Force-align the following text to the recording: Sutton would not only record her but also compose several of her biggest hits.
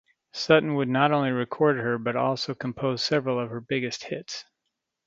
Sutton 0.31 0.73
would 0.73 0.89
not 0.89 1.11
only 1.11 1.29
record 1.29 1.77
her 1.77 1.99
but 1.99 2.15
also 2.15 2.55
compose 2.55 3.03
several 3.03 3.39
of 3.39 3.51
her 3.51 3.61
biggest 3.61 4.05
hits. 4.05 4.45